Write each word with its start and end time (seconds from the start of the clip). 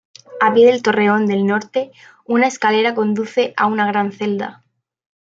Al 0.39 0.53
pie 0.53 0.65
del 0.65 0.81
torreón 0.81 1.27
del 1.27 1.45
norte, 1.45 1.91
una 2.25 2.47
escalera 2.47 2.95
conduce 2.95 3.53
a 3.55 3.67
una 3.67 3.85
gran 3.85 4.11
celda. 4.11 4.63